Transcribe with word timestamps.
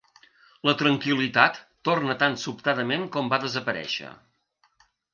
La 0.69 0.73
tranquil·litat 0.79 1.59
torna 1.91 2.17
tan 2.25 2.39
sobtadament 2.47 3.07
com 3.19 3.33
va 3.35 3.43
desaparèixer. 3.47 4.15